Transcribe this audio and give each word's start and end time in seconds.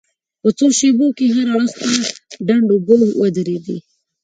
په 0.41 0.49
څو 0.57 0.67
شېبو 0.77 1.07
کې 1.17 1.25
هر 1.35 1.47
اړخ 1.57 1.71
ته 1.81 1.87
ډنډ 2.47 2.67
اوبه 2.73 2.95
ودرېدې. 3.21 3.77